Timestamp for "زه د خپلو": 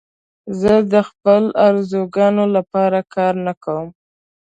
0.59-1.49